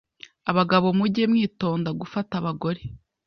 [0.51, 2.81] abagabo mujye mwitonda gufata abagore